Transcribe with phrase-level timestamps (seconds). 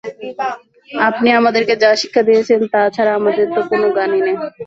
[1.03, 4.35] আপনি আমাদেরকে যা শিক্ষা দিয়েছেন তা ছাড়া আমাদের তো কোন জ্ঞানই নেই।